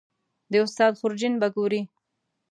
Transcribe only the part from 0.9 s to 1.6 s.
خورجین به